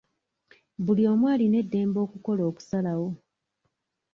[0.85, 3.09] Buli omu alina eddembe okukola okusalawo.